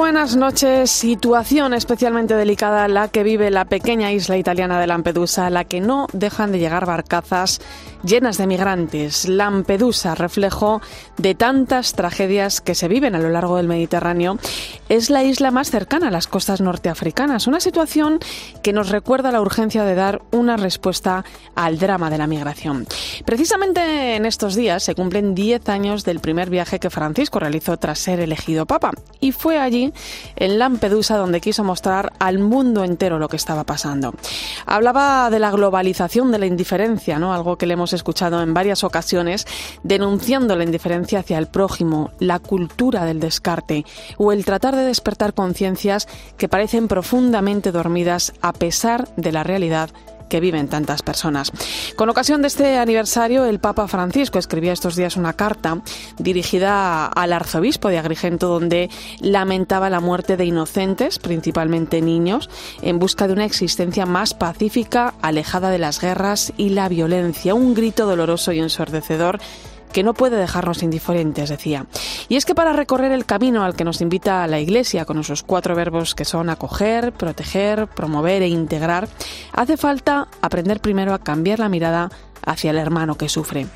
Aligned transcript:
buenas 0.00 0.34
noches. 0.34 0.90
Situación 0.90 1.74
especialmente 1.74 2.34
delicada 2.34 2.88
la 2.88 3.08
que 3.08 3.22
vive 3.22 3.50
la 3.50 3.66
pequeña 3.66 4.10
isla 4.12 4.38
italiana 4.38 4.80
de 4.80 4.86
Lampedusa, 4.86 5.46
a 5.46 5.50
la 5.50 5.64
que 5.64 5.82
no 5.82 6.06
dejan 6.14 6.52
de 6.52 6.58
llegar 6.58 6.86
barcazas 6.86 7.60
llenas 8.02 8.38
de 8.38 8.46
migrantes. 8.46 9.28
Lampedusa, 9.28 10.14
reflejo 10.14 10.80
de 11.16 11.34
tantas 11.34 11.92
tragedias 11.92 12.60
que 12.60 12.74
se 12.74 12.88
viven 12.88 13.14
a 13.14 13.18
lo 13.18 13.28
largo 13.28 13.56
del 13.56 13.68
Mediterráneo, 13.68 14.38
es 14.88 15.10
la 15.10 15.22
isla 15.22 15.50
más 15.50 15.70
cercana 15.70 16.08
a 16.08 16.10
las 16.10 16.26
costas 16.26 16.60
norteafricanas. 16.60 17.46
Una 17.46 17.60
situación 17.60 18.20
que 18.62 18.72
nos 18.72 18.88
recuerda 18.88 19.32
la 19.32 19.40
urgencia 19.40 19.84
de 19.84 19.94
dar 19.94 20.22
una 20.30 20.56
respuesta 20.56 21.24
al 21.54 21.78
drama 21.78 22.10
de 22.10 22.18
la 22.18 22.26
migración. 22.26 22.86
Precisamente 23.24 24.16
en 24.16 24.26
estos 24.26 24.54
días 24.54 24.82
se 24.82 24.94
cumplen 24.94 25.34
10 25.34 25.68
años 25.68 26.04
del 26.04 26.20
primer 26.20 26.50
viaje 26.50 26.78
que 26.78 26.90
Francisco 26.90 27.38
realizó 27.38 27.76
tras 27.76 27.98
ser 27.98 28.20
elegido 28.20 28.66
Papa. 28.66 28.92
Y 29.20 29.32
fue 29.32 29.58
allí, 29.58 29.89
en 30.36 30.58
Lampedusa, 30.58 31.16
donde 31.16 31.40
quiso 31.40 31.64
mostrar 31.64 32.12
al 32.18 32.38
mundo 32.38 32.84
entero 32.84 33.18
lo 33.18 33.28
que 33.28 33.36
estaba 33.36 33.64
pasando. 33.64 34.14
Hablaba 34.66 35.30
de 35.30 35.38
la 35.38 35.50
globalización 35.50 36.32
de 36.32 36.38
la 36.38 36.46
indiferencia, 36.46 37.18
¿no? 37.18 37.32
Algo 37.32 37.56
que 37.56 37.66
le 37.66 37.74
hemos 37.74 37.92
escuchado 37.92 38.42
en 38.42 38.54
varias 38.54 38.84
ocasiones, 38.84 39.46
denunciando 39.82 40.56
la 40.56 40.64
indiferencia 40.64 41.20
hacia 41.20 41.38
el 41.38 41.46
prójimo, 41.46 42.10
la 42.18 42.38
cultura 42.38 43.04
del 43.04 43.20
descarte 43.20 43.84
o 44.18 44.32
el 44.32 44.44
tratar 44.44 44.76
de 44.76 44.82
despertar 44.82 45.34
conciencias 45.34 46.08
que 46.36 46.48
parecen 46.48 46.88
profundamente 46.88 47.72
dormidas 47.72 48.32
a 48.40 48.52
pesar 48.52 49.08
de 49.16 49.32
la 49.32 49.44
realidad 49.44 49.90
que 50.30 50.40
viven 50.40 50.68
tantas 50.68 51.02
personas. 51.02 51.52
Con 51.96 52.08
ocasión 52.08 52.40
de 52.40 52.48
este 52.48 52.78
aniversario, 52.78 53.44
el 53.44 53.58
Papa 53.58 53.86
Francisco 53.86 54.38
escribía 54.38 54.72
estos 54.72 54.96
días 54.96 55.18
una 55.18 55.34
carta 55.34 55.82
dirigida 56.16 57.06
al 57.06 57.34
arzobispo 57.34 57.88
de 57.88 57.98
Agrigento 57.98 58.48
donde 58.48 58.88
lamentaba 59.20 59.90
la 59.90 60.00
muerte 60.00 60.38
de 60.38 60.46
inocentes, 60.46 61.18
principalmente 61.18 62.00
niños, 62.00 62.48
en 62.80 62.98
busca 62.98 63.26
de 63.26 63.34
una 63.34 63.44
existencia 63.44 64.06
más 64.06 64.32
pacífica, 64.32 65.12
alejada 65.20 65.70
de 65.70 65.78
las 65.78 66.00
guerras 66.00 66.54
y 66.56 66.70
la 66.70 66.88
violencia. 66.88 67.54
Un 67.54 67.74
grito 67.74 68.06
doloroso 68.06 68.52
y 68.52 68.60
ensordecedor 68.60 69.40
que 69.92 70.02
no 70.02 70.14
puede 70.14 70.36
dejarnos 70.36 70.82
indiferentes, 70.82 71.48
decía. 71.48 71.86
Y 72.28 72.36
es 72.36 72.44
que 72.44 72.54
para 72.54 72.72
recorrer 72.72 73.12
el 73.12 73.26
camino 73.26 73.64
al 73.64 73.74
que 73.74 73.84
nos 73.84 74.00
invita 74.00 74.46
la 74.46 74.60
Iglesia, 74.60 75.04
con 75.04 75.18
esos 75.18 75.42
cuatro 75.42 75.74
verbos 75.74 76.14
que 76.14 76.24
son 76.24 76.50
acoger, 76.50 77.12
proteger, 77.12 77.86
promover 77.88 78.42
e 78.42 78.48
integrar, 78.48 79.08
hace 79.52 79.76
falta 79.76 80.28
aprender 80.40 80.80
primero 80.80 81.14
a 81.14 81.18
cambiar 81.18 81.58
la 81.58 81.68
mirada 81.68 82.10
hacia 82.44 82.70
el 82.70 82.78
hermano 82.78 83.16
que 83.16 83.28
sufre. 83.28 83.66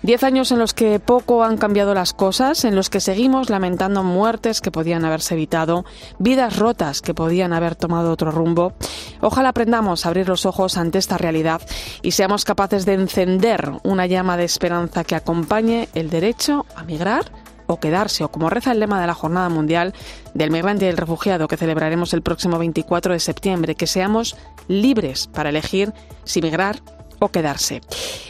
Diez 0.00 0.22
años 0.22 0.52
en 0.52 0.60
los 0.60 0.74
que 0.74 1.00
poco 1.00 1.42
han 1.42 1.56
cambiado 1.56 1.92
las 1.92 2.12
cosas, 2.12 2.64
en 2.64 2.76
los 2.76 2.88
que 2.88 3.00
seguimos 3.00 3.50
lamentando 3.50 4.04
muertes 4.04 4.60
que 4.60 4.70
podían 4.70 5.04
haberse 5.04 5.34
evitado, 5.34 5.84
vidas 6.20 6.56
rotas 6.56 7.02
que 7.02 7.14
podían 7.14 7.52
haber 7.52 7.74
tomado 7.74 8.12
otro 8.12 8.30
rumbo. 8.30 8.74
Ojalá 9.20 9.48
aprendamos 9.48 10.06
a 10.06 10.10
abrir 10.10 10.28
los 10.28 10.46
ojos 10.46 10.76
ante 10.76 10.98
esta 10.98 11.18
realidad 11.18 11.60
y 12.00 12.12
seamos 12.12 12.44
capaces 12.44 12.86
de 12.86 12.94
encender 12.94 13.72
una 13.82 14.06
llama 14.06 14.36
de 14.36 14.44
esperanza 14.44 15.02
que 15.02 15.16
acompañe 15.16 15.88
el 15.94 16.10
derecho 16.10 16.64
a 16.76 16.84
migrar 16.84 17.32
o 17.66 17.80
quedarse, 17.80 18.22
o 18.22 18.30
como 18.30 18.50
reza 18.50 18.72
el 18.72 18.80
lema 18.80 19.00
de 19.00 19.06
la 19.08 19.14
Jornada 19.14 19.48
Mundial 19.48 19.94
del 20.32 20.52
Migrante 20.52 20.86
y 20.86 20.88
el 20.88 20.96
Refugiado 20.96 21.48
que 21.48 21.56
celebraremos 21.56 22.14
el 22.14 22.22
próximo 22.22 22.56
24 22.56 23.12
de 23.12 23.20
septiembre, 23.20 23.74
que 23.74 23.88
seamos 23.88 24.36
libres 24.68 25.26
para 25.26 25.50
elegir 25.50 25.92
si 26.24 26.40
migrar 26.40 26.80
o 27.18 27.28
quedarse. 27.28 27.80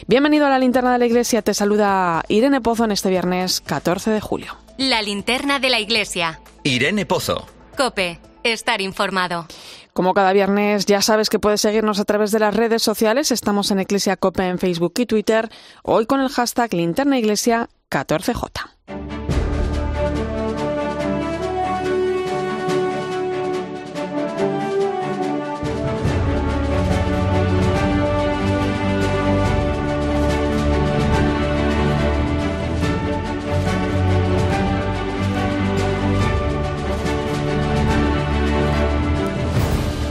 Bienvenido 0.07 0.45
a 0.45 0.49
la 0.49 0.59
linterna 0.59 0.93
de 0.93 0.99
la 0.99 1.05
iglesia, 1.05 1.41
te 1.41 1.53
saluda 1.53 2.23
Irene 2.27 2.61
Pozo 2.61 2.85
en 2.85 2.91
este 2.91 3.09
viernes 3.09 3.61
14 3.61 4.11
de 4.11 4.21
julio. 4.21 4.57
La 4.77 5.01
linterna 5.01 5.59
de 5.59 5.69
la 5.69 5.79
iglesia. 5.79 6.39
Irene 6.63 7.05
Pozo. 7.05 7.47
Cope, 7.77 8.19
estar 8.43 8.81
informado. 8.81 9.47
Como 9.93 10.13
cada 10.13 10.31
viernes, 10.33 10.85
ya 10.85 11.01
sabes 11.01 11.29
que 11.29 11.39
puedes 11.39 11.61
seguirnos 11.61 11.99
a 11.99 12.05
través 12.05 12.31
de 12.31 12.39
las 12.39 12.55
redes 12.55 12.81
sociales. 12.81 13.31
Estamos 13.31 13.71
en 13.71 13.81
Iglesia 13.81 14.15
Cope 14.15 14.47
en 14.47 14.59
Facebook 14.59 14.93
y 14.97 15.05
Twitter. 15.05 15.49
Hoy 15.83 16.05
con 16.05 16.21
el 16.21 16.29
hashtag 16.29 16.73
linterna 16.73 17.19
iglesia 17.19 17.69
14J. 17.89 18.78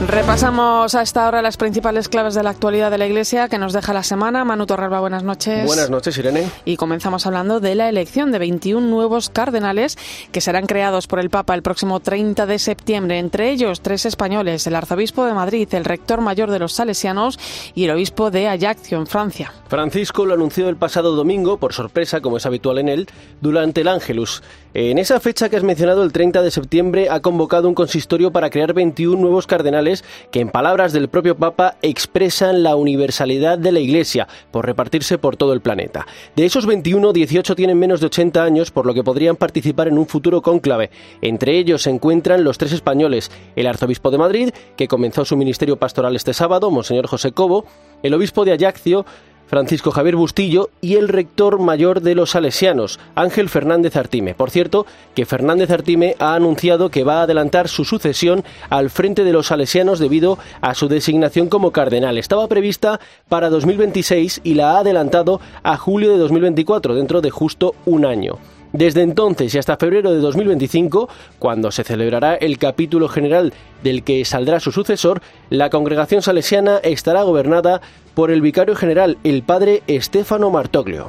Repasamos 0.09 0.95
a 0.95 1.03
esta 1.03 1.29
hora 1.29 1.43
las 1.43 1.59
principales 1.59 2.09
claves 2.09 2.33
de 2.33 2.43
la 2.43 2.49
actualidad 2.49 2.91
de 2.91 2.97
la 2.97 3.07
Iglesia 3.07 3.51
que 3.51 3.59
nos 3.59 3.75
deja 3.75 3.93
la 3.93 4.03
semana. 4.03 4.43
Manu 4.43 4.65
Torralba, 4.65 5.01
buenas 5.01 5.23
noches. 5.23 5.67
Buenas 5.67 5.91
noches, 5.91 6.17
Irene. 6.17 6.49
Y 6.65 6.79
comenzamos 6.79 7.27
hablando 7.27 7.61
de 7.61 7.75
la 7.75 7.91
elección 7.91 8.33
de 8.33 8.39
21 8.39 8.87
nuevos 8.87 9.29
cardenales 9.29 9.99
que 10.33 10.41
serán 10.41 10.65
creados 10.65 11.09
por 11.09 11.19
el 11.19 11.29
Papa 11.29 11.55
el 11.55 11.61
próximo 11.61 12.01
30 12.01 12.47
de 12.47 12.59
septiembre. 12.59 13.19
Entre 13.19 13.51
ellos, 13.51 13.83
tres 13.83 14.07
españoles, 14.07 14.67
el 14.67 14.77
arzobispo 14.77 15.27
de 15.27 15.35
Madrid, 15.35 15.69
el 15.73 15.85
rector 15.85 16.23
mayor 16.23 16.51
de 16.51 16.59
los 16.59 16.73
salesianos 16.73 17.39
y 17.75 17.85
el 17.85 17.91
obispo 17.91 18.31
de 18.31 18.49
Ajaccio, 18.49 18.97
en 18.97 19.07
Francia. 19.07 19.53
Francisco 19.69 20.25
lo 20.25 20.33
anunció 20.33 20.71
el 20.71 20.77
pasado 20.77 21.15
domingo, 21.15 21.59
por 21.59 21.75
sorpresa, 21.75 22.23
como 22.23 22.39
es 22.39 22.47
habitual 22.47 22.79
en 22.79 22.89
él, 22.89 23.09
durante 23.43 23.83
el 23.83 23.89
Ángelus. 23.89 24.43
En 24.73 24.97
esa 24.97 25.21
fecha 25.21 25.51
que 25.51 25.57
has 25.57 25.65
mencionado, 25.65 26.03
el 26.03 26.13
30 26.13 26.41
de 26.41 26.51
septiembre, 26.51 27.11
ha 27.11 27.21
convocado 27.21 27.69
un 27.69 27.75
consistorio 27.75 28.31
para 28.31 28.49
crear 28.49 28.73
21 28.73 29.21
nuevos 29.21 29.47
cardenales 29.47 29.98
que, 30.31 30.41
en 30.41 30.51
palabras 30.51 30.93
del 30.93 31.09
propio 31.09 31.37
Papa, 31.37 31.77
expresan 31.83 32.63
la 32.63 32.77
universalidad 32.77 33.59
de 33.59 33.73
la 33.73 33.81
Iglesia 33.81 34.29
por 34.51 34.67
repartirse 34.67 35.19
por 35.19 35.37
todo 35.37 35.53
el 35.53 35.61
planeta. 35.61 36.07
De 36.37 36.45
esos 36.45 36.67
21, 36.67 37.13
18 37.13 37.55
tienen 37.55 37.79
menos 37.79 38.01
de 38.01 38.07
80 38.07 38.43
años, 38.43 38.71
por 38.71 38.87
lo 38.87 38.95
que 38.95 39.05
podrían 39.05 39.37
participar 39.37 39.89
en 39.89 39.99
un 39.99 40.07
futuro 40.07 40.43
cónclave. 40.43 40.91
Entre 41.23 41.59
ellos 41.59 41.83
se 41.83 41.91
encuentran 41.91 42.45
los 42.45 42.59
tres 42.59 42.73
españoles, 42.73 43.31
el 43.57 43.67
arzobispo 43.67 44.11
de 44.11 44.19
Madrid, 44.19 44.51
que 44.77 44.89
comenzó 44.89 45.25
su 45.25 45.37
ministerio 45.37 45.77
pastoral 45.77 46.17
este 46.17 46.35
sábado, 46.35 46.71
Monseñor 46.71 47.07
José 47.07 47.33
Cobo, 47.33 47.65
el 48.03 48.15
obispo 48.15 48.45
de 48.45 48.53
Ajaccio, 48.53 49.05
Francisco 49.49 49.91
Javier 49.91 50.17
Bustillo 50.17 50.71
y 50.81 50.97
el 50.97 51.09
rector 51.09 51.59
mayor 51.59 52.03
de 52.03 52.15
los 52.15 52.31
salesianos, 52.31 53.01
Ángel 53.15 53.49
Fernández 53.49 53.97
Artime. 53.97 54.35
Por 54.35 54.51
cierto, 54.51 54.87
que 55.15 55.27
Fernández 55.27 55.71
Artime 55.71 56.15
ha 56.19 56.35
anunciado 56.35 56.91
que 56.91 57.03
va 57.05 57.21
a 57.21 57.23
adelantar 57.23 57.69
su 57.69 57.85
sucesión 57.85 58.45
al 58.69 58.91
frente 58.91 59.25
de 59.25 59.33
los 59.33 59.47
salesianos 59.47 59.99
debido 59.99 60.39
a 60.61 60.75
su 60.75 60.89
designación 60.89 61.49
como 61.49 61.73
cardenal. 61.73 62.19
Estaba 62.19 62.47
prevista 62.47 63.01
para 63.29 63.49
2026 63.49 64.43
y 64.45 64.55
la 64.55 64.73
ha 64.73 64.79
adelantado 64.81 65.41
a 65.63 65.77
julio 65.77 66.13
de 66.13 66.19
2024, 66.19 66.95
dentro 66.95 67.21
de 67.21 67.31
justo 67.31 67.75
un 67.87 68.05
año. 68.05 68.39
Desde 68.73 69.03
entonces 69.03 69.55
y 69.55 69.59
hasta 69.59 69.77
febrero 69.77 70.12
de 70.12 70.21
2025, 70.21 71.09
cuando 71.39 71.71
se 71.71 71.84
celebrará 71.84 72.34
el 72.34 72.59
capítulo 72.59 73.09
general 73.09 73.55
del 73.83 74.03
que 74.03 74.25
saldrá 74.25 74.61
su 74.61 74.73
sucesor, 74.73 75.23
la 75.49 75.71
congregación 75.71 76.21
salesiana 76.21 76.79
estará 76.79 77.23
gobernada 77.23 77.81
por 78.15 78.31
el 78.31 78.43
vicario 78.43 78.77
general, 78.77 79.17
el 79.25 79.43
padre 79.43 79.82
Estefano 79.87 80.50
Martoglio. 80.50 81.06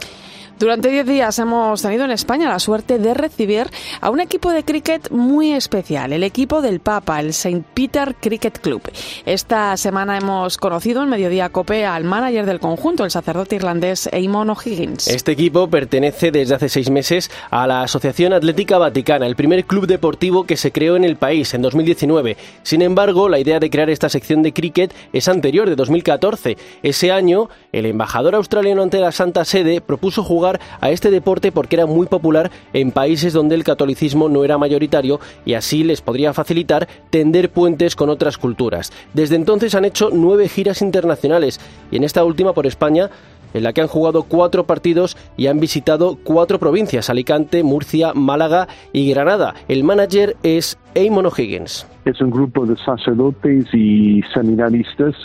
Durante 0.60 0.90
10 0.90 1.08
días 1.08 1.40
hemos 1.40 1.82
tenido 1.82 2.04
en 2.04 2.12
España 2.12 2.50
la 2.50 2.60
suerte 2.60 3.00
de 3.00 3.14
recibir 3.14 3.68
a 4.02 4.10
un 4.10 4.20
equipo 4.20 4.52
de 4.52 4.66
cricket 4.66 5.10
muy 5.10 5.54
especial, 5.54 6.12
el 6.12 6.22
equipo 6.22 6.62
del 6.62 6.82
Papa, 6.82 7.22
el 7.22 7.30
St. 7.30 7.64
Peter 7.74 8.14
Cricket 8.20 8.60
Club. 8.60 8.82
Esta 9.26 9.78
semana 9.78 10.18
hemos 10.18 10.58
conocido 10.58 11.02
en 11.02 11.10
Mediodía 11.10 11.48
Cope 11.48 11.86
al 11.86 12.04
manager 12.04 12.46
del 12.46 12.60
conjunto, 12.60 13.06
el 13.06 13.12
sacerdote 13.12 13.56
irlandés 13.56 14.10
Eamon 14.12 14.50
O'Higgins. 14.50 15.08
Este 15.08 15.32
equipo 15.32 15.70
pertenece 15.70 16.30
desde 16.30 16.56
hace 16.56 16.68
seis 16.68 16.90
meses 16.90 17.32
a 17.52 17.66
la 17.66 17.84
Asociación 17.84 18.34
Atlética 18.34 18.78
Vaticana, 18.78 19.28
el 19.28 19.38
primer 19.38 19.64
club 19.64 19.88
deportivo 19.88 20.44
que 20.44 20.58
se 20.58 20.74
creó 20.74 20.98
en 20.98 21.06
el 21.06 21.16
país 21.16 21.54
en 21.54 21.62
2019. 21.62 22.36
Sin 22.64 22.82
embargo, 22.82 23.30
la 23.30 23.40
idea 23.40 23.62
de 23.62 23.70
crear 23.70 23.90
esta 23.90 24.10
sección 24.10 24.44
de 24.44 24.52
cricket 24.52 24.94
es 25.14 25.30
anterior, 25.30 25.70
de 25.70 25.78
2014. 25.78 26.58
Ese 26.84 27.14
año, 27.14 27.48
el 27.72 27.86
embajador 27.86 28.36
australiano 28.36 28.84
ante 28.84 29.00
la 29.00 29.14
Santa 29.14 29.46
Sede 29.46 29.80
propuso 29.80 30.22
jugar 30.22 30.49
a 30.80 30.90
este 30.90 31.12
deporte 31.12 31.52
porque 31.52 31.76
era 31.76 31.86
muy 31.86 32.08
popular 32.08 32.50
en 32.72 32.92
países 32.92 33.34
donde 33.34 33.56
el 33.56 33.64
catolicismo 33.66 34.30
no 34.30 34.46
era 34.46 34.58
mayoritario 34.58 35.20
y 35.46 35.56
así 35.56 35.84
les 35.84 36.02
podría 36.02 36.34
facilitar 36.34 36.88
tender 37.10 37.50
puentes 37.52 37.96
con 37.96 38.10
otras 38.10 38.38
culturas. 38.38 38.92
Desde 39.14 39.36
entonces 39.36 39.76
han 39.76 39.86
hecho 39.86 40.10
nueve 40.12 40.48
giras 40.48 40.82
internacionales 40.82 41.60
y 41.92 41.98
en 41.98 42.04
esta 42.04 42.24
última 42.24 42.54
por 42.54 42.66
España 42.66 43.10
en 43.54 43.64
la 43.64 43.74
que 43.74 43.82
han 43.82 43.88
jugado 43.88 44.24
cuatro 44.24 44.66
partidos 44.66 45.18
y 45.38 45.48
han 45.48 45.60
visitado 45.60 46.18
cuatro 46.24 46.60
provincias, 46.60 47.10
Alicante, 47.10 47.64
Murcia, 47.64 48.14
Málaga 48.14 48.68
y 48.94 49.10
Granada. 49.10 49.56
El 49.68 49.84
manager 49.84 50.36
es 50.44 50.78
Eamon 50.96 51.26
O'Higgins. 51.26 51.88
Es 52.06 52.22
un 52.22 52.32
grupo 52.32 52.66
de 52.66 52.76
sacerdotes 52.78 53.66
y 53.74 54.22
seminaristas 54.34 55.16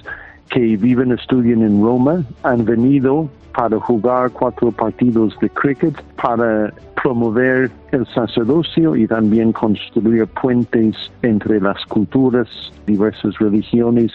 que 0.50 0.76
viven 0.76 1.12
estudian 1.12 1.62
en 1.62 1.82
Roma. 1.82 2.24
Han 2.42 2.64
venido 2.64 3.28
para 3.54 3.78
jugar 3.78 4.30
cuatro 4.32 4.72
partidos 4.72 5.36
de 5.40 5.48
cricket, 5.48 5.94
para 6.20 6.72
promover 7.00 7.70
el 7.92 8.06
sacerdocio 8.06 8.96
y 8.96 9.06
también 9.06 9.52
construir 9.52 10.26
puentes 10.26 10.96
entre 11.22 11.60
las 11.60 11.84
culturas, 11.86 12.48
diversas 12.86 13.38
religiones 13.38 14.12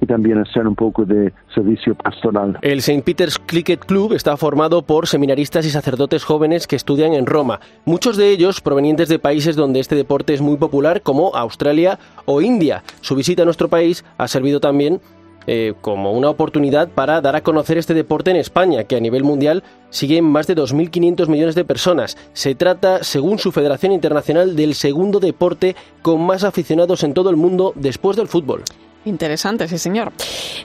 y 0.00 0.06
también 0.06 0.38
hacer 0.38 0.66
un 0.66 0.74
poco 0.74 1.04
de 1.04 1.32
servicio 1.54 1.94
pastoral. 1.94 2.58
El 2.60 2.80
St. 2.80 3.02
Peter's 3.02 3.38
Cricket 3.38 3.84
Club 3.86 4.12
está 4.12 4.36
formado 4.36 4.82
por 4.82 5.06
seminaristas 5.06 5.64
y 5.64 5.70
sacerdotes 5.70 6.24
jóvenes 6.24 6.66
que 6.66 6.76
estudian 6.76 7.14
en 7.14 7.24
Roma, 7.24 7.60
muchos 7.84 8.16
de 8.16 8.30
ellos 8.30 8.60
provenientes 8.60 9.08
de 9.08 9.20
países 9.20 9.54
donde 9.54 9.80
este 9.80 9.94
deporte 9.94 10.34
es 10.34 10.40
muy 10.40 10.56
popular 10.56 11.02
como 11.02 11.34
Australia 11.36 11.98
o 12.24 12.42
India. 12.42 12.82
Su 13.00 13.14
visita 13.14 13.42
a 13.42 13.44
nuestro 13.44 13.68
país 13.68 14.04
ha 14.18 14.26
servido 14.26 14.58
también 14.58 15.00
eh, 15.46 15.74
como 15.80 16.12
una 16.12 16.30
oportunidad 16.30 16.88
para 16.88 17.20
dar 17.20 17.36
a 17.36 17.42
conocer 17.42 17.78
este 17.78 17.94
deporte 17.94 18.30
en 18.30 18.36
España, 18.36 18.84
que 18.84 18.96
a 18.96 19.00
nivel 19.00 19.24
mundial 19.24 19.62
sigue 19.90 20.18
en 20.18 20.24
más 20.24 20.46
de 20.46 20.56
2.500 20.56 21.28
millones 21.28 21.54
de 21.54 21.64
personas. 21.64 22.16
Se 22.32 22.54
trata, 22.54 23.02
según 23.02 23.38
su 23.38 23.52
Federación 23.52 23.92
Internacional, 23.92 24.56
del 24.56 24.74
segundo 24.74 25.20
deporte 25.20 25.76
con 26.02 26.20
más 26.20 26.44
aficionados 26.44 27.02
en 27.02 27.14
todo 27.14 27.30
el 27.30 27.36
mundo 27.36 27.72
después 27.76 28.16
del 28.16 28.28
fútbol. 28.28 28.62
Interesante, 29.04 29.66
sí, 29.68 29.78
señor. 29.78 30.12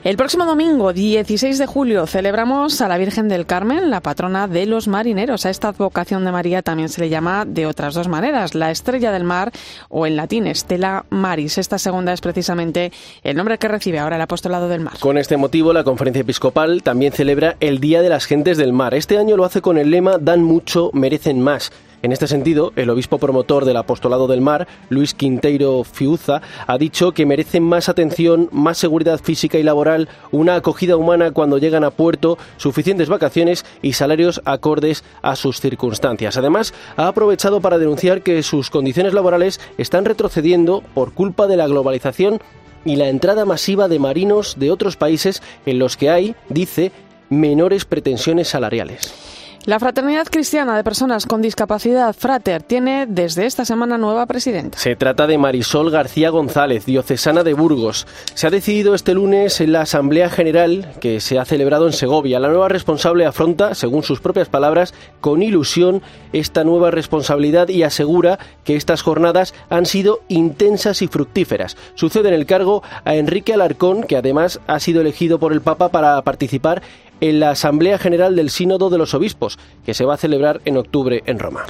El 0.04 0.16
próximo 0.16 0.44
domingo, 0.44 0.92
16 0.92 1.58
de 1.58 1.66
julio, 1.66 2.06
celebramos 2.06 2.80
a 2.80 2.88
la 2.88 2.98
Virgen 2.98 3.28
del 3.28 3.46
Carmen, 3.46 3.90
la 3.90 4.00
patrona 4.00 4.46
de 4.46 4.66
los 4.66 4.86
marineros. 4.86 5.44
A 5.44 5.50
esta 5.50 5.68
advocación 5.68 6.24
de 6.24 6.32
María 6.32 6.62
también 6.62 6.88
se 6.88 7.00
le 7.00 7.08
llama 7.08 7.44
de 7.44 7.66
otras 7.66 7.94
dos 7.94 8.06
maneras, 8.06 8.54
la 8.54 8.70
estrella 8.70 9.10
del 9.10 9.24
mar 9.24 9.50
o 9.88 10.06
en 10.06 10.16
latín 10.16 10.46
Estela 10.46 11.04
Maris. 11.10 11.58
Esta 11.58 11.78
segunda 11.78 12.12
es 12.12 12.20
precisamente 12.20 12.92
el 13.22 13.36
nombre 13.36 13.58
que 13.58 13.68
recibe 13.68 13.98
ahora 13.98 14.16
el 14.16 14.22
apostolado 14.22 14.68
del 14.68 14.80
mar. 14.80 14.98
Con 15.00 15.18
este 15.18 15.36
motivo, 15.36 15.72
la 15.72 15.84
Conferencia 15.84 16.20
Episcopal 16.20 16.82
también 16.82 17.12
celebra 17.12 17.56
el 17.60 17.80
Día 17.80 18.02
de 18.02 18.08
las 18.08 18.26
Gentes 18.26 18.56
del 18.56 18.72
Mar. 18.72 18.94
Este 18.94 19.18
año 19.18 19.36
lo 19.36 19.44
hace 19.44 19.62
con 19.62 19.78
el 19.78 19.90
lema 19.90 20.18
Dan 20.18 20.42
mucho, 20.42 20.90
merecen 20.92 21.40
más. 21.40 21.72
En 22.00 22.12
este 22.12 22.28
sentido, 22.28 22.72
el 22.76 22.90
obispo 22.90 23.18
promotor 23.18 23.64
del 23.64 23.76
apostolado 23.76 24.28
del 24.28 24.40
mar, 24.40 24.68
Luis 24.88 25.14
Quinteiro 25.14 25.82
Fiuza, 25.82 26.40
ha 26.66 26.78
dicho 26.78 27.10
que 27.10 27.26
merecen 27.26 27.64
más 27.64 27.88
atención, 27.88 28.48
más 28.52 28.78
seguridad 28.78 29.18
física 29.20 29.58
y 29.58 29.64
laboral, 29.64 30.08
una 30.30 30.54
acogida 30.54 30.96
humana 30.96 31.32
cuando 31.32 31.58
llegan 31.58 31.82
a 31.82 31.90
puerto, 31.90 32.38
suficientes 32.56 33.08
vacaciones 33.08 33.64
y 33.82 33.94
salarios 33.94 34.40
acordes 34.44 35.02
a 35.22 35.34
sus 35.34 35.60
circunstancias. 35.60 36.36
Además, 36.36 36.72
ha 36.96 37.08
aprovechado 37.08 37.60
para 37.60 37.78
denunciar 37.78 38.22
que 38.22 38.44
sus 38.44 38.70
condiciones 38.70 39.12
laborales 39.12 39.60
están 39.76 40.04
retrocediendo 40.04 40.84
por 40.94 41.12
culpa 41.12 41.48
de 41.48 41.56
la 41.56 41.66
globalización 41.66 42.40
y 42.84 42.94
la 42.94 43.08
entrada 43.08 43.44
masiva 43.44 43.88
de 43.88 43.98
marinos 43.98 44.54
de 44.56 44.70
otros 44.70 44.96
países 44.96 45.42
en 45.66 45.80
los 45.80 45.96
que 45.96 46.10
hay, 46.10 46.36
dice, 46.48 46.92
menores 47.28 47.84
pretensiones 47.84 48.46
salariales. 48.46 49.37
La 49.68 49.78
Fraternidad 49.78 50.26
Cristiana 50.30 50.78
de 50.78 50.82
Personas 50.82 51.26
con 51.26 51.42
Discapacidad, 51.42 52.16
Frater, 52.16 52.62
tiene 52.62 53.04
desde 53.06 53.44
esta 53.44 53.66
semana 53.66 53.98
nueva 53.98 54.24
presidenta. 54.24 54.78
Se 54.78 54.96
trata 54.96 55.26
de 55.26 55.36
Marisol 55.36 55.90
García 55.90 56.30
González, 56.30 56.86
diocesana 56.86 57.44
de 57.44 57.52
Burgos. 57.52 58.06
Se 58.32 58.46
ha 58.46 58.50
decidido 58.50 58.94
este 58.94 59.12
lunes 59.12 59.60
en 59.60 59.72
la 59.72 59.82
Asamblea 59.82 60.30
General 60.30 60.94
que 61.02 61.20
se 61.20 61.38
ha 61.38 61.44
celebrado 61.44 61.86
en 61.86 61.92
Segovia. 61.92 62.40
La 62.40 62.48
nueva 62.48 62.70
responsable 62.70 63.26
afronta, 63.26 63.74
según 63.74 64.04
sus 64.04 64.20
propias 64.20 64.48
palabras, 64.48 64.94
con 65.20 65.42
ilusión 65.42 66.00
esta 66.32 66.64
nueva 66.64 66.90
responsabilidad 66.90 67.68
y 67.68 67.82
asegura 67.82 68.38
que 68.64 68.74
estas 68.74 69.02
jornadas 69.02 69.52
han 69.68 69.84
sido 69.84 70.20
intensas 70.28 71.02
y 71.02 71.08
fructíferas. 71.08 71.76
Sucede 71.94 72.28
en 72.28 72.34
el 72.34 72.46
cargo 72.46 72.82
a 73.04 73.16
Enrique 73.16 73.52
Alarcón, 73.52 74.04
que 74.04 74.16
además 74.16 74.60
ha 74.66 74.80
sido 74.80 75.02
elegido 75.02 75.38
por 75.38 75.52
el 75.52 75.60
Papa 75.60 75.90
para 75.90 76.22
participar 76.22 76.80
en 77.20 77.40
la 77.40 77.50
Asamblea 77.50 77.98
General 77.98 78.34
del 78.36 78.50
Sínodo 78.50 78.90
de 78.90 78.98
los 78.98 79.14
Obispos, 79.14 79.58
que 79.84 79.94
se 79.94 80.04
va 80.04 80.14
a 80.14 80.18
celebrar 80.18 80.60
en 80.64 80.76
octubre 80.76 81.22
en 81.26 81.38
Roma. 81.38 81.64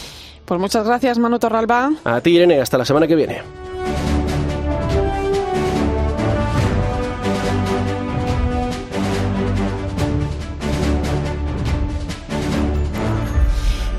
Pues 0.45 0.61
muchas 0.61 0.87
gracias, 0.87 1.19
Manu 1.19 1.39
Torralba. 1.39 1.93
A 2.05 2.21
ti, 2.21 2.31
Irene, 2.31 2.61
hasta 2.61 2.79
la 2.79 2.85
semana 2.85 3.07
que 3.07 3.17
viene. 3.17 3.43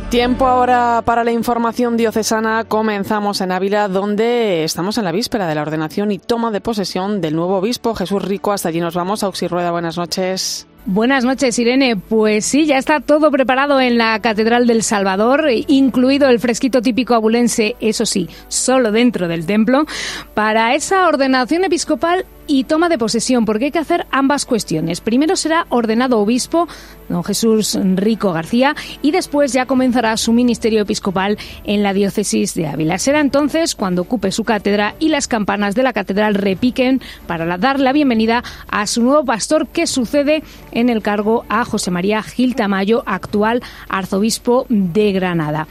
Tiempo 0.09 0.47
ahora 0.47 1.03
para 1.05 1.23
la 1.23 1.31
información 1.31 1.95
diocesana. 1.95 2.63
Comenzamos 2.63 3.41
en 3.41 3.51
Ávila, 3.51 3.87
donde 3.87 4.63
estamos 4.63 4.97
en 4.97 5.03
la 5.03 5.11
víspera 5.11 5.45
de 5.45 5.53
la 5.53 5.61
ordenación 5.61 6.11
y 6.11 6.17
toma 6.17 6.49
de 6.49 6.61
posesión 6.61 7.21
del 7.21 7.35
nuevo 7.35 7.57
obispo 7.57 7.93
Jesús 7.93 8.23
Rico. 8.23 8.51
Hasta 8.51 8.69
allí 8.69 8.79
nos 8.79 8.95
vamos. 8.95 9.21
Auxi 9.21 9.47
Rueda, 9.47 9.69
buenas 9.69 9.97
noches. 9.97 10.68
Buenas 10.91 11.23
noches, 11.23 11.59
Irene. 11.59 11.97
Pues 11.97 12.45
sí, 12.45 12.65
ya 12.65 12.79
está 12.79 12.99
todo 12.99 13.29
preparado 13.29 13.79
en 13.79 13.99
la 13.99 14.19
Catedral 14.21 14.65
del 14.65 14.81
Salvador, 14.81 15.45
incluido 15.67 16.29
el 16.29 16.39
fresquito 16.39 16.81
típico 16.81 17.13
abulense, 17.13 17.75
eso 17.79 18.07
sí, 18.07 18.27
solo 18.47 18.91
dentro 18.91 19.27
del 19.27 19.45
templo, 19.45 19.85
para 20.33 20.73
esa 20.73 21.07
ordenación 21.07 21.63
episcopal 21.63 22.25
y 22.49 22.63
toma 22.63 22.89
de 22.89 22.97
posesión, 22.97 23.45
porque 23.45 23.65
hay 23.65 23.71
que 23.71 23.77
hacer 23.77 24.07
ambas 24.09 24.47
cuestiones. 24.47 25.01
Primero 25.01 25.35
será 25.35 25.67
ordenado 25.69 26.17
obispo 26.19 26.67
don 27.07 27.23
Jesús 27.23 27.77
Rico 27.95 28.33
García 28.33 28.75
y 29.03 29.11
después 29.11 29.53
ya 29.53 29.67
comenzará 29.67 30.17
su 30.17 30.33
ministerio 30.33 30.81
episcopal 30.81 31.37
en 31.63 31.83
la 31.83 31.93
diócesis 31.93 32.55
de 32.55 32.65
Ávila. 32.65 32.97
Será 32.97 33.19
entonces 33.19 33.75
cuando 33.75 34.01
ocupe 34.01 34.31
su 34.31 34.43
cátedra 34.43 34.95
y 34.99 35.09
las 35.09 35.27
campanas 35.27 35.75
de 35.75 35.83
la 35.83 35.93
catedral 35.93 36.33
repiquen 36.33 37.01
para 37.27 37.57
dar 37.57 37.79
la 37.79 37.93
bienvenida 37.93 38.43
a 38.67 38.87
su 38.87 39.03
nuevo 39.03 39.23
pastor 39.25 39.67
que 39.67 39.85
sucede 39.85 40.41
en 40.71 40.89
el 40.89 41.03
cargo 41.03 41.45
a 41.49 41.65
José 41.65 41.91
María 41.91 42.23
Gil 42.23 42.55
Tamayo, 42.55 43.03
actual 43.05 43.61
arzobispo 43.89 44.65
de 44.69 45.11
Granada. 45.11 45.67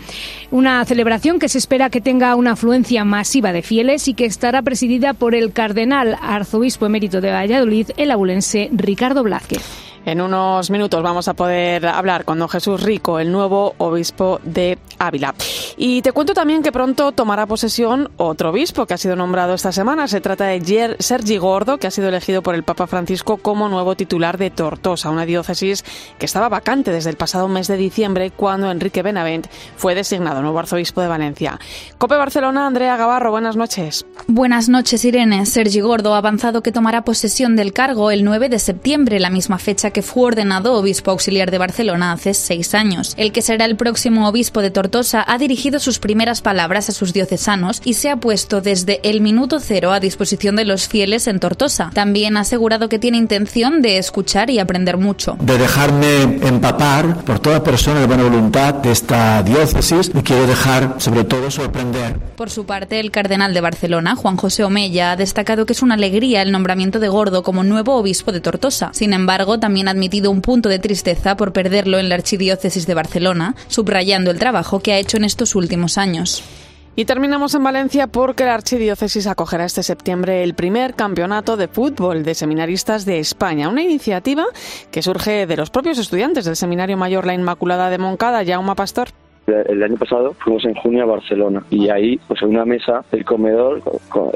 Una 0.52 0.84
celebración 0.84 1.40
que 1.40 1.48
se 1.48 1.58
espera 1.58 1.90
que 1.90 2.00
tenga 2.00 2.36
una 2.36 2.52
afluencia 2.52 3.04
masiva 3.04 3.52
de 3.52 3.62
fieles 3.62 4.06
y 4.06 4.14
que 4.14 4.26
estará 4.26 4.62
presidida 4.62 5.12
por 5.12 5.34
el 5.34 5.52
cardenal 5.52 6.16
arzobispo 6.22 6.67
emérito 6.86 7.20
de 7.20 7.30
Valladolid, 7.30 7.90
el 7.96 8.10
abulense 8.10 8.68
Ricardo 8.72 9.22
Blázquez. 9.22 9.87
En 10.08 10.22
unos 10.22 10.70
minutos 10.70 11.02
vamos 11.02 11.28
a 11.28 11.34
poder 11.34 11.86
hablar 11.86 12.24
con 12.24 12.38
don 12.38 12.48
Jesús 12.48 12.82
Rico, 12.82 13.18
el 13.18 13.30
nuevo 13.30 13.74
obispo 13.76 14.40
de 14.42 14.78
Ávila. 14.98 15.34
Y 15.76 16.00
te 16.00 16.12
cuento 16.12 16.32
también 16.32 16.62
que 16.62 16.72
pronto 16.72 17.12
tomará 17.12 17.44
posesión 17.44 18.10
otro 18.16 18.48
obispo 18.48 18.86
que 18.86 18.94
ha 18.94 18.96
sido 18.96 19.16
nombrado 19.16 19.52
esta 19.52 19.70
semana. 19.70 20.08
Se 20.08 20.22
trata 20.22 20.46
de 20.46 20.96
Sergi 20.98 21.36
Gordo, 21.36 21.76
que 21.76 21.88
ha 21.88 21.90
sido 21.90 22.08
elegido 22.08 22.42
por 22.42 22.54
el 22.54 22.62
Papa 22.62 22.86
Francisco 22.86 23.36
como 23.36 23.68
nuevo 23.68 23.96
titular 23.96 24.38
de 24.38 24.48
Tortosa, 24.48 25.10
una 25.10 25.26
diócesis 25.26 25.84
que 26.18 26.24
estaba 26.24 26.48
vacante 26.48 26.90
desde 26.90 27.10
el 27.10 27.16
pasado 27.16 27.46
mes 27.46 27.68
de 27.68 27.76
diciembre 27.76 28.30
cuando 28.30 28.70
Enrique 28.70 29.02
Benavent 29.02 29.46
fue 29.76 29.94
designado 29.94 30.40
nuevo 30.40 30.58
arzobispo 30.58 31.02
de 31.02 31.08
Valencia. 31.08 31.60
Cope 31.98 32.16
Barcelona, 32.16 32.66
Andrea 32.66 32.96
Gavarro, 32.96 33.30
buenas 33.30 33.56
noches. 33.56 34.06
Buenas 34.26 34.70
noches, 34.70 35.04
Irene. 35.04 35.44
Sergi 35.44 35.80
Gordo 35.80 36.14
ha 36.14 36.18
avanzado 36.18 36.62
que 36.62 36.72
tomará 36.72 37.02
posesión 37.04 37.56
del 37.56 37.74
cargo 37.74 38.10
el 38.10 38.24
9 38.24 38.48
de 38.48 38.58
septiembre, 38.58 39.20
la 39.20 39.28
misma 39.28 39.58
fecha 39.58 39.90
que 39.90 39.97
fue 40.02 40.24
ordenado 40.24 40.74
obispo 40.74 41.10
auxiliar 41.10 41.50
de 41.50 41.58
Barcelona 41.58 42.12
hace 42.12 42.34
seis 42.34 42.74
años. 42.74 43.14
El 43.16 43.32
que 43.32 43.42
será 43.42 43.64
el 43.64 43.76
próximo 43.76 44.28
obispo 44.28 44.62
de 44.62 44.70
Tortosa 44.70 45.24
ha 45.26 45.38
dirigido 45.38 45.80
sus 45.80 45.98
primeras 45.98 46.42
palabras 46.42 46.88
a 46.88 46.92
sus 46.92 47.12
diocesanos 47.12 47.80
y 47.84 47.94
se 47.94 48.10
ha 48.10 48.16
puesto 48.16 48.60
desde 48.60 49.00
el 49.08 49.20
minuto 49.20 49.60
cero 49.60 49.92
a 49.92 50.00
disposición 50.00 50.56
de 50.56 50.64
los 50.64 50.88
fieles 50.88 51.26
en 51.26 51.40
Tortosa. 51.40 51.90
También 51.94 52.36
ha 52.36 52.40
asegurado 52.40 52.88
que 52.88 52.98
tiene 52.98 53.16
intención 53.16 53.82
de 53.82 53.98
escuchar 53.98 54.50
y 54.50 54.58
aprender 54.58 54.96
mucho. 54.96 55.36
De 55.40 55.56
dejarme 55.58 56.22
empapar 56.22 57.24
por 57.24 57.38
toda 57.38 57.62
persona 57.62 58.00
de 58.00 58.06
buena 58.06 58.24
voluntad 58.24 58.74
de 58.74 58.92
esta 58.92 59.42
diócesis 59.42 60.10
y 60.14 60.22
quiero 60.22 60.46
dejar 60.46 60.96
sobre 60.98 61.24
todo 61.24 61.50
sorprender. 61.50 62.18
Por 62.36 62.50
su 62.50 62.66
parte, 62.66 63.00
el 63.00 63.10
cardenal 63.10 63.54
de 63.54 63.60
Barcelona, 63.60 64.16
Juan 64.16 64.36
José 64.36 64.64
Omella, 64.64 65.12
ha 65.12 65.16
destacado 65.16 65.66
que 65.66 65.72
es 65.72 65.82
una 65.82 65.94
alegría 65.94 66.42
el 66.42 66.52
nombramiento 66.52 66.98
de 66.98 67.08
Gordo 67.08 67.42
como 67.42 67.62
nuevo 67.62 67.94
obispo 67.94 68.32
de 68.32 68.40
Tortosa. 68.40 68.90
Sin 68.92 69.12
embargo, 69.12 69.58
también 69.58 69.77
ha 69.86 69.92
admitido 69.92 70.32
un 70.32 70.40
punto 70.40 70.68
de 70.68 70.80
tristeza 70.80 71.36
por 71.36 71.52
perderlo 71.52 72.00
en 72.00 72.08
la 72.08 72.16
Archidiócesis 72.16 72.86
de 72.88 72.94
Barcelona, 72.94 73.54
subrayando 73.68 74.32
el 74.32 74.40
trabajo 74.40 74.80
que 74.80 74.92
ha 74.92 74.98
hecho 74.98 75.16
en 75.18 75.24
estos 75.24 75.54
últimos 75.54 75.98
años. 75.98 76.42
Y 76.98 77.04
terminamos 77.04 77.54
en 77.54 77.62
Valencia 77.62 78.08
porque 78.08 78.44
la 78.44 78.54
Archidiócesis 78.54 79.28
acogerá 79.28 79.64
este 79.64 79.84
septiembre 79.84 80.42
el 80.42 80.54
primer 80.54 80.94
campeonato 80.94 81.56
de 81.56 81.68
fútbol 81.68 82.24
de 82.24 82.34
seminaristas 82.34 83.04
de 83.04 83.20
España, 83.20 83.68
una 83.68 83.84
iniciativa 83.84 84.46
que 84.90 85.00
surge 85.00 85.46
de 85.46 85.56
los 85.56 85.70
propios 85.70 85.98
estudiantes 85.98 86.44
del 86.44 86.56
Seminario 86.56 86.96
Mayor 86.96 87.24
La 87.24 87.34
Inmaculada 87.34 87.88
de 87.88 87.98
Moncada, 87.98 88.44
Jaume 88.44 88.74
Pastor. 88.74 89.10
El 89.48 89.82
año 89.82 89.96
pasado 89.96 90.34
fuimos 90.34 90.64
en 90.64 90.74
junio 90.74 91.02
a 91.02 91.06
Barcelona 91.06 91.62
y 91.70 91.88
ahí, 91.88 92.18
pues 92.26 92.42
en 92.42 92.50
una 92.50 92.64
mesa, 92.64 93.04
el 93.12 93.24
comedor 93.24 93.82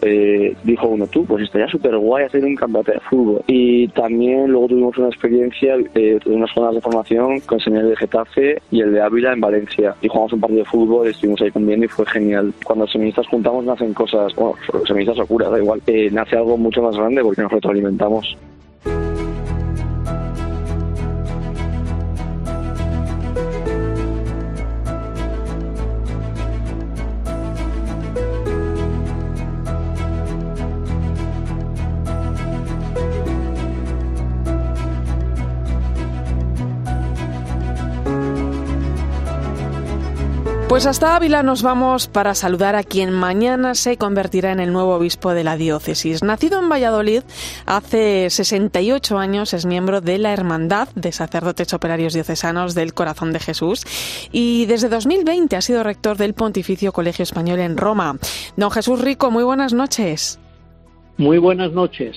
eh, 0.03 0.57
dijo 0.65 0.89
uno, 0.89 1.07
tú, 1.07 1.25
pues 1.25 1.45
estaría 1.45 1.69
súper 1.69 1.97
guay 1.97 2.25
hacer 2.25 2.45
un 2.45 2.55
campeonato 2.55 2.93
de 2.93 3.01
fútbol. 3.01 3.43
Y 3.47 3.89
también 3.89 4.51
luego 4.51 4.69
tuvimos 4.69 4.99
una 4.99 5.09
experiencia 5.09 5.77
eh, 5.95 6.19
de 6.25 6.31
unas 6.31 6.51
jornadas 6.53 6.77
de 6.77 6.81
formación 6.81 7.41
con 7.41 7.61
señales 7.61 7.91
de 7.91 7.97
Getafe 7.97 8.63
y 8.71 8.81
el 8.81 8.93
de 8.93 9.03
Ávila 9.03 9.33
en 9.33 9.41
Valencia. 9.41 9.95
Y 10.01 10.09
jugamos 10.09 10.33
un 10.33 10.41
partido 10.41 10.61
de 10.61 10.71
fútbol, 10.71 11.09
estuvimos 11.09 11.41
ahí 11.43 11.51
comiendo 11.51 11.87
y 11.87 11.89
fue 11.89 12.07
genial. 12.07 12.53
Cuando 12.65 12.85
los 12.85 12.93
seministas 12.93 13.27
juntamos 13.29 13.65
nacen 13.65 13.95
cosas, 13.95 14.35
bueno, 14.35 14.55
seministas 14.87 15.19
o 15.19 15.27
curas, 15.27 15.51
da 15.51 15.59
igual, 15.59 15.81
eh, 15.87 16.11
nace 16.11 16.37
algo 16.37 16.57
mucho 16.57 16.83
más 16.83 16.97
grande 16.97 17.23
porque 17.23 17.43
nos 17.43 17.53
retroalimentamos. 17.53 18.37
Pues 40.73 40.87
hasta 40.87 41.17
Ávila 41.17 41.43
nos 41.43 41.63
vamos 41.63 42.09
para 42.09 42.35
saludar 42.35 42.77
a 42.77 42.83
quien 42.83 43.11
mañana 43.11 43.75
se 43.75 43.99
convertirá 43.99 44.53
en 44.53 44.59
el 44.59 44.73
nuevo 44.73 44.95
obispo 44.95 45.35
de 45.35 45.45
la 45.45 45.59
diócesis. 45.59 46.23
Nacido 46.23 46.61
en 46.61 46.71
Valladolid 46.71 47.25
hace 47.67 48.31
68 48.31 49.19
años, 49.19 49.53
es 49.53 49.67
miembro 49.67 50.01
de 50.01 50.17
la 50.17 50.33
Hermandad 50.33 50.89
de 50.95 51.13
Sacerdotes 51.13 51.75
Operarios 51.75 52.15
Diocesanos 52.15 52.75
del 52.75 52.95
Corazón 52.95 53.35
de 53.35 53.41
Jesús 53.41 53.85
y 54.33 54.65
desde 54.65 54.89
2020 54.89 55.57
ha 55.57 55.61
sido 55.61 55.83
rector 55.83 56.17
del 56.17 56.33
Pontificio 56.33 56.91
Colegio 56.91 57.25
Español 57.25 57.61
en 57.61 57.77
Roma. 57.77 58.17
Don 58.57 58.71
Jesús 58.71 58.99
Rico, 58.99 59.31
muy 59.31 59.45
buenas 59.45 59.75
noches. 59.75 60.39
Muy 61.19 61.37
buenas 61.37 61.73
noches. 61.73 62.17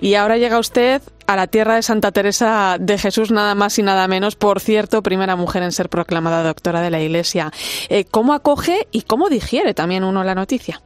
Y 0.00 0.14
ahora 0.14 0.38
llega 0.38 0.60
usted 0.60 1.02
a 1.26 1.36
la 1.36 1.46
tierra 1.46 1.76
de 1.76 1.82
Santa 1.82 2.12
Teresa 2.12 2.76
de 2.78 2.98
Jesús, 2.98 3.30
nada 3.30 3.54
más 3.54 3.78
y 3.78 3.82
nada 3.82 4.06
menos, 4.08 4.36
por 4.36 4.60
cierto, 4.60 5.02
primera 5.02 5.36
mujer 5.36 5.62
en 5.62 5.72
ser 5.72 5.88
proclamada 5.88 6.42
doctora 6.42 6.80
de 6.80 6.90
la 6.90 7.00
Iglesia. 7.00 7.50
Eh, 7.88 8.04
¿Cómo 8.10 8.32
acoge 8.32 8.86
y 8.92 9.02
cómo 9.02 9.28
digiere 9.28 9.74
también 9.74 10.04
uno 10.04 10.24
la 10.24 10.34
noticia? 10.34 10.80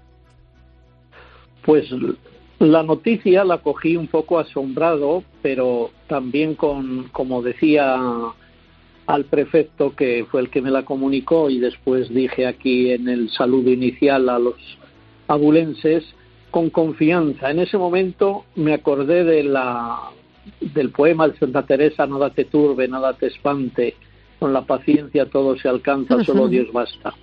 Pues 1.65 1.87
la 2.59 2.83
noticia 2.83 3.45
la 3.45 3.59
cogí 3.59 3.97
un 3.97 4.07
poco 4.07 4.39
asombrado, 4.39 5.23
pero 5.43 5.91
también 6.09 6.55
con, 6.55 7.09
como 7.13 7.43
decía 7.43 7.99
al 9.07 9.25
prefecto, 9.25 9.95
que 9.97 10.27
fue 10.31 10.41
el 10.41 10.51
que 10.51 10.63
me 10.63 10.71
la 10.71 10.85
comunicó, 10.85 11.51
y 11.51 11.59
después 11.59 12.09
dije 12.11 12.47
aquí 12.47 12.93
en 12.93 13.09
el 13.09 13.31
saludo 13.31 13.71
inicial 13.71 14.29
a 14.29 14.39
los 14.39 14.57
abulenses, 15.27 16.05
con 16.51 16.71
confianza. 16.71 17.51
En 17.51 17.61
ese 17.61 17.79
momento 17.79 18.45
me 18.57 18.75
acordé 18.75 19.25
de 19.25 19.45
la 19.45 20.11
del 20.61 20.91
poema 20.91 21.29
de 21.29 21.39
Santa 21.39 21.63
Teresa, 21.63 22.07
nada 22.07 22.31
te 22.31 22.45
turbe, 22.45 22.89
nada 22.89 23.13
te 23.15 23.27
espante, 23.27 23.95
con 24.39 24.53
la 24.53 24.63
paciencia 24.63 25.27
todo 25.27 25.57
se 25.57 25.69
alcanza, 25.69 26.23
solo 26.25 26.49
Dios 26.49 26.73
basta. 26.73 27.15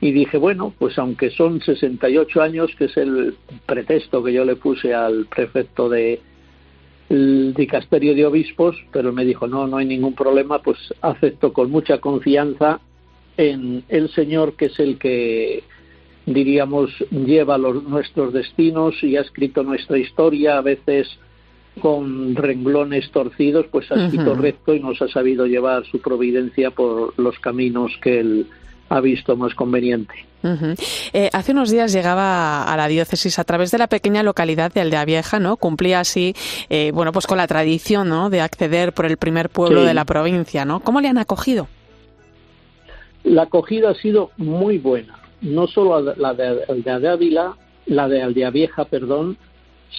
Y 0.00 0.12
dije, 0.12 0.36
bueno, 0.36 0.74
pues 0.78 0.98
aunque 0.98 1.30
son 1.30 1.60
68 1.60 2.42
años, 2.42 2.70
que 2.76 2.86
es 2.86 2.96
el 2.96 3.36
pretexto 3.64 4.22
que 4.22 4.32
yo 4.32 4.44
le 4.44 4.56
puse 4.56 4.92
al 4.92 5.26
prefecto 5.26 5.88
de 5.88 6.20
el 7.08 7.54
dicasterio 7.54 8.14
de 8.14 8.26
obispos, 8.26 8.76
pero 8.92 9.12
me 9.12 9.24
dijo, 9.24 9.46
no, 9.46 9.66
no 9.66 9.76
hay 9.76 9.86
ningún 9.86 10.14
problema, 10.14 10.60
pues 10.60 10.78
acepto 11.00 11.52
con 11.52 11.70
mucha 11.70 11.98
confianza 11.98 12.80
en 13.36 13.84
el 13.88 14.08
Señor, 14.10 14.54
que 14.54 14.66
es 14.66 14.78
el 14.78 14.98
que, 14.98 15.62
diríamos, 16.26 16.90
lleva 17.10 17.58
los, 17.58 17.82
nuestros 17.84 18.32
destinos 18.32 19.02
y 19.02 19.16
ha 19.16 19.20
escrito 19.20 19.62
nuestra 19.62 19.98
historia, 19.98 20.58
a 20.58 20.62
veces 20.62 21.08
con 21.80 22.34
renglones 22.36 23.10
torcidos, 23.10 23.66
pues 23.70 23.90
ha 23.90 24.10
sido 24.10 24.34
recto 24.34 24.74
y 24.74 24.80
nos 24.80 25.00
ha 25.02 25.08
sabido 25.08 25.46
llevar 25.46 25.84
su 25.86 26.00
providencia 26.00 26.70
por 26.70 27.18
los 27.18 27.38
caminos 27.38 27.92
que 28.02 28.20
él 28.20 28.46
ha 28.88 29.00
visto 29.00 29.36
más 29.36 29.54
conveniente. 29.54 30.14
Eh, 31.12 31.30
hace 31.32 31.52
unos 31.52 31.70
días 31.70 31.92
llegaba 31.92 32.64
a 32.64 32.76
la 32.76 32.86
diócesis 32.86 33.38
a 33.38 33.44
través 33.44 33.70
de 33.70 33.78
la 33.78 33.86
pequeña 33.86 34.22
localidad 34.22 34.72
de 34.72 34.82
Aldea 34.82 35.04
Vieja, 35.04 35.40
¿no? 35.40 35.56
Cumplía 35.56 36.00
así, 36.00 36.34
eh, 36.68 36.90
bueno, 36.92 37.12
pues 37.12 37.26
con 37.26 37.38
la 37.38 37.46
tradición, 37.46 38.08
¿no? 38.08 38.28
De 38.28 38.42
acceder 38.42 38.92
por 38.92 39.06
el 39.06 39.16
primer 39.16 39.48
pueblo 39.48 39.84
de 39.84 39.94
la 39.94 40.04
provincia, 40.04 40.64
¿no? 40.64 40.80
¿Cómo 40.80 41.00
le 41.00 41.08
han 41.08 41.18
acogido? 41.18 41.66
La 43.24 43.44
acogida 43.44 43.90
ha 43.90 43.94
sido 43.94 44.32
muy 44.36 44.76
buena. 44.76 45.18
No 45.40 45.66
solo 45.66 46.14
la 46.14 46.34
de 46.34 46.62
Aldea 46.68 47.12
Ávila, 47.12 47.56
la 47.86 48.08
de 48.08 48.22
Aldea 48.22 48.50
Vieja, 48.50 48.84
perdón, 48.84 49.38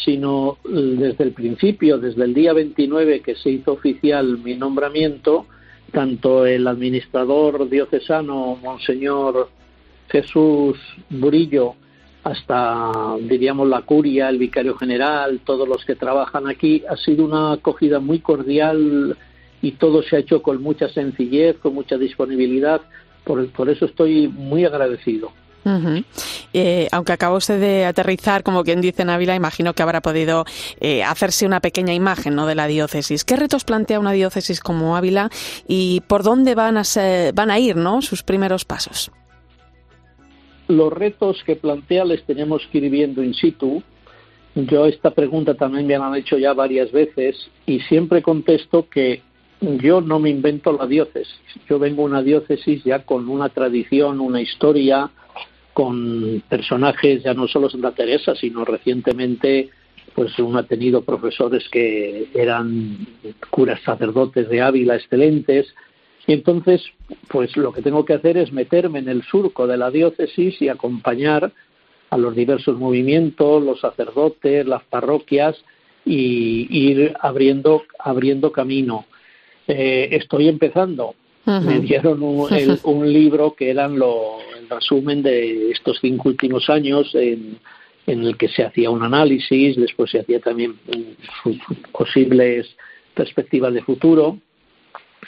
sino 0.04 0.58
desde 0.64 1.24
el 1.24 1.32
principio, 1.32 1.98
desde 1.98 2.24
el 2.24 2.34
día 2.34 2.54
29 2.54 3.22
que 3.22 3.36
se 3.36 3.50
hizo 3.50 3.74
oficial 3.74 4.40
mi 4.40 4.56
nombramiento, 4.56 5.46
tanto 5.92 6.46
el 6.46 6.68
administrador 6.68 7.70
diocesano, 7.70 8.58
Monseñor 8.62 9.50
Jesús 10.10 10.78
Burillo, 11.10 11.76
hasta, 12.24 13.18
diríamos, 13.22 13.68
la 13.70 13.84
curia, 13.84 14.30
el 14.30 14.40
vicario 14.40 14.76
general, 14.76 15.42
todos 15.46 15.68
los 15.68 15.86
que 15.86 15.96
trabajan 15.96 16.48
aquí, 16.48 16.84
ha 16.90 16.98
sido 16.98 17.24
una 17.24 17.54
acogida 17.54 18.00
muy 18.00 18.20
cordial 18.20 19.16
y 19.62 19.74
todo 19.74 20.02
se 20.02 20.16
ha 20.16 20.20
hecho 20.20 20.42
con 20.42 20.62
mucha 20.62 20.90
sencillez, 20.90 21.58
con 21.58 21.76
mucha 21.76 21.98
disponibilidad. 21.98 22.82
Por, 23.24 23.48
por 23.52 23.70
eso 23.70 23.86
estoy 23.86 24.28
muy 24.28 24.66
agradecido. 24.66 25.32
Eh, 26.54 26.88
aunque 26.92 27.12
acaba 27.12 27.36
usted 27.36 27.60
de 27.60 27.86
aterrizar, 27.86 28.44
como 28.44 28.64
quien 28.64 28.82
dice 28.82 29.02
en 29.02 29.10
Ávila, 29.10 29.36
imagino 29.36 29.74
que 29.74 29.82
habrá 29.82 30.02
podido 30.02 30.46
eh, 30.80 31.04
hacerse 31.04 31.46
una 31.46 31.60
pequeña 31.60 31.94
imagen 31.94 32.36
¿no? 32.36 32.46
de 32.46 32.56
la 32.56 32.68
diócesis. 32.68 33.26
¿Qué 33.26 33.36
retos 33.36 33.64
plantea 33.64 34.00
una 34.00 34.12
diócesis 34.12 34.60
como 34.60 34.96
Ávila 34.96 35.30
y 35.68 36.02
por 36.08 36.24
dónde 36.24 36.54
van 36.54 36.78
a, 36.78 36.84
van 37.34 37.52
a 37.52 37.60
ir 37.60 37.76
¿no? 37.76 38.02
sus 38.02 38.22
primeros 38.22 38.64
pasos? 38.64 39.12
Los 40.68 40.94
retos 40.94 41.44
que 41.46 41.56
plantea 41.56 42.06
les 42.06 42.24
tenemos 42.26 42.62
que 42.72 42.80
ir 42.80 42.90
viendo 42.90 43.24
in 43.24 43.34
situ. 43.34 43.84
Yo 44.56 44.86
esta 44.86 45.12
pregunta 45.12 45.56
también 45.56 45.86
me 45.86 45.96
han 45.96 46.16
hecho 46.16 46.38
ya 46.38 46.54
varias 46.54 46.92
veces 46.92 47.36
y 47.66 47.82
siempre 47.82 48.22
contesto 48.22 48.88
que 48.90 49.22
yo 49.62 50.02
no 50.02 50.20
me 50.20 50.30
invento 50.30 50.72
la 50.72 50.88
diócesis. 50.88 51.36
Yo 51.70 51.80
vengo 51.80 52.04
a 52.04 52.06
una 52.06 52.22
diócesis 52.22 52.84
ya 52.84 53.00
con 53.00 53.30
una 53.30 53.50
tradición, 53.50 54.20
una 54.20 54.42
historia, 54.42 55.12
con 55.76 56.42
personajes 56.48 57.22
ya 57.22 57.34
no 57.34 57.50
solo 57.50 57.70
Santa 57.70 57.92
Teresa, 57.92 58.34
sino 58.34 58.64
recientemente 58.64 59.70
pues 60.14 60.40
uno 60.40 60.60
ha 60.60 60.64
tenido 60.64 61.02
profesores 61.02 61.68
que 61.68 62.30
eran 62.34 63.06
curas 63.50 63.82
sacerdotes 63.82 64.48
de 64.48 64.62
Ávila 64.62 64.96
excelentes 64.96 65.76
y 66.28 66.32
entonces 66.32 66.82
pues 67.28 67.58
lo 67.58 67.74
que 67.74 67.82
tengo 67.82 68.06
que 68.06 68.14
hacer 68.14 68.38
es 68.38 68.54
meterme 68.54 69.00
en 69.00 69.10
el 69.10 69.24
surco 69.24 69.68
de 69.68 69.76
la 69.76 69.92
diócesis 69.92 70.62
y 70.62 70.70
acompañar 70.70 71.52
a 72.10 72.18
los 72.18 72.34
diversos 72.34 72.80
movimientos, 72.80 73.62
los 73.62 73.82
sacerdotes, 73.82 74.66
las 74.66 74.84
parroquias 74.86 75.58
y 76.06 76.68
ir 76.70 77.14
abriendo 77.20 77.84
abriendo 78.00 78.54
camino. 78.54 79.08
Eh, 79.68 80.08
estoy 80.14 80.48
empezando. 80.48 81.16
Me 81.46 81.80
dieron 81.80 82.22
un, 82.84 83.14
libro 83.14 83.54
que 83.54 83.70
eran 83.70 83.98
lo, 83.98 84.40
resumen 84.70 85.22
de 85.22 85.72
estos 85.72 86.00
cinco 86.02 86.30
últimos 86.30 86.70
años 86.70 87.14
en, 87.14 87.60
el 88.08 88.38
que 88.38 88.48
se 88.48 88.64
hacía 88.64 88.90
un 88.90 89.04
análisis, 89.04 89.76
después 89.76 90.12
se 90.12 90.20
hacía 90.20 90.40
también 90.40 90.76
posibles 91.92 92.68
perspectivas 93.14 93.74
de 93.74 93.82
futuro. 93.82 94.38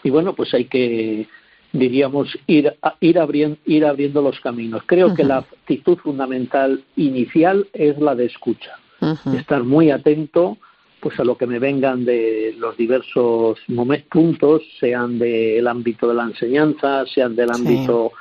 Y 0.03 0.09
bueno, 0.09 0.33
pues 0.33 0.53
hay 0.53 0.65
que, 0.65 1.27
diríamos, 1.71 2.37
ir, 2.45 2.75
ir, 2.99 3.19
abriendo, 3.19 3.57
ir 3.65 3.85
abriendo 3.85 4.21
los 4.21 4.39
caminos. 4.39 4.83
Creo 4.85 5.15
que 5.15 5.23
la 5.23 5.37
actitud 5.37 5.97
fundamental 5.97 6.83
inicial 6.95 7.67
es 7.73 7.97
la 7.99 8.15
de 8.15 8.25
escucha, 8.25 8.73
estar 9.35 9.63
muy 9.63 9.89
atento 9.89 10.57
pues 10.99 11.19
a 11.19 11.23
lo 11.23 11.37
que 11.37 11.47
me 11.47 11.59
vengan 11.59 12.05
de 12.05 12.55
los 12.57 12.75
diversos 12.77 13.59
puntos, 14.09 14.63
sean 14.79 15.19
del 15.19 15.67
ámbito 15.67 16.07
de 16.07 16.15
la 16.15 16.23
enseñanza, 16.23 17.05
sean 17.05 17.35
del 17.35 17.51
ámbito 17.51 18.11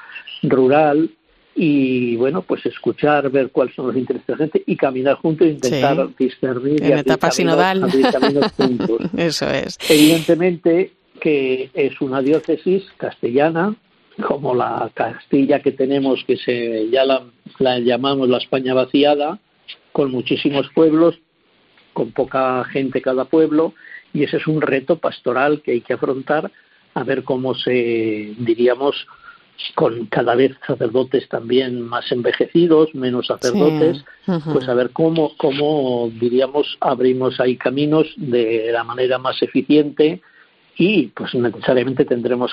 rural 0.42 1.11
y 1.59 2.16
bueno, 2.16 2.42
pues 2.42 2.66
escuchar, 2.66 3.30
ver 3.30 3.50
cuáles 3.50 3.75
son 3.75 3.87
los 3.87 3.97
intereses 3.97 4.26
de 4.26 4.33
la 4.35 4.38
gente 4.38 4.62
y 4.66 4.76
caminar 4.76 5.16
juntos 5.16 5.47
e 5.47 5.50
intentar 5.52 6.14
discernir 6.16 6.85
en 6.85 6.99
etapa 6.99 7.30
sinodal. 7.30 7.90
juntos. 8.56 9.00
Eso 9.16 9.49
es. 9.49 9.78
Evidentemente 9.88 10.92
que 11.18 11.71
es 11.73 11.99
una 12.02 12.21
diócesis 12.21 12.85
castellana, 12.99 13.75
como 14.23 14.54
la 14.54 14.90
Castilla 14.92 15.61
que 15.61 15.73
tenemos, 15.73 16.23
que 16.26 16.37
se 16.37 16.88
ya 16.90 17.04
la, 17.04 17.23
la 17.59 17.78
llamamos 17.78 18.28
la 18.28 18.37
España 18.38 18.75
vaciada, 18.75 19.38
con 19.92 20.11
muchísimos 20.11 20.68
pueblos, 20.75 21.18
con 21.97 22.12
poca 22.12 22.62
gente 22.65 23.00
cada 23.00 23.25
pueblo, 23.25 23.73
y 24.12 24.23
ese 24.23 24.37
es 24.37 24.47
un 24.47 24.61
reto 24.61 24.99
pastoral 24.99 25.62
que 25.62 25.71
hay 25.73 25.81
que 25.81 25.95
afrontar 25.95 26.53
a 26.93 27.05
ver 27.05 27.25
cómo 27.25 27.55
se, 27.55 28.35
diríamos, 28.38 29.07
con 29.75 30.05
cada 30.05 30.35
vez 30.35 30.53
sacerdotes 30.67 31.26
también 31.31 31.81
más 31.81 32.12
envejecidos, 32.12 32.95
menos 32.95 33.29
sacerdotes, 33.29 34.05
pues 34.53 34.69
a 34.69 34.75
ver 34.75 34.91
cómo, 34.91 35.33
cómo, 35.38 36.11
diríamos, 36.21 36.76
abrimos 36.81 37.41
ahí 37.41 37.57
caminos 37.57 38.12
de 38.19 38.69
la 38.73 38.85
manera 38.85 39.17
más 39.17 39.41
eficiente 39.41 40.21
y 40.76 41.07
pues 41.07 41.35
necesariamente 41.35 42.05
tendremos 42.05 42.45